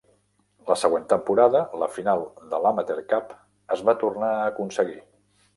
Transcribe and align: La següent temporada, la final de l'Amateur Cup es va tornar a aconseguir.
La 0.69 0.77
següent 0.83 1.05
temporada, 1.11 1.61
la 1.83 1.89
final 1.99 2.25
de 2.55 2.63
l'Amateur 2.65 2.97
Cup 3.15 3.39
es 3.77 3.87
va 3.91 3.99
tornar 4.07 4.35
a 4.41 4.49
aconseguir. 4.55 4.99